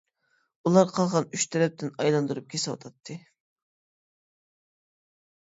[0.69, 3.19] ئۇلار قالغان ئۈچ تەرەپتىن ئايلاندۇرۇپ كېسىۋاتاتتى.